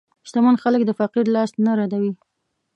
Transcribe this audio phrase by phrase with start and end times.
[0.27, 2.11] شتمن خلک د فقیر لاس نه ردوي.